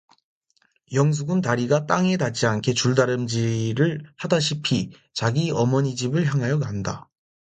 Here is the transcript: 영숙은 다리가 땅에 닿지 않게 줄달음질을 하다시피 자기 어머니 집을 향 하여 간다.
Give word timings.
영숙은 0.93 1.41
다리가 1.41 1.85
땅에 1.85 2.17
닿지 2.17 2.47
않게 2.47 2.73
줄달음질을 2.73 4.01
하다시피 4.17 4.93
자기 5.13 5.51
어머니 5.51 5.95
집을 5.95 6.25
향 6.25 6.41
하여 6.41 6.57
간다. 6.57 7.07